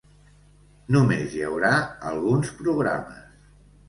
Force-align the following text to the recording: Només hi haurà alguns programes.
Només 0.95 1.35
hi 1.39 1.43
haurà 1.49 1.69
alguns 2.13 2.49
programes. 2.63 3.29